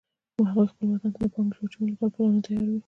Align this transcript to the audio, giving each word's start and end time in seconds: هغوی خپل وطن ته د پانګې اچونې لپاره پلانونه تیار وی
هغوی 0.47 0.67
خپل 0.71 0.85
وطن 0.91 1.11
ته 1.17 1.21
د 1.23 1.27
پانګې 1.33 1.59
اچونې 1.65 1.91
لپاره 1.93 2.11
پلانونه 2.13 2.41
تیار 2.45 2.61
وی 2.69 2.77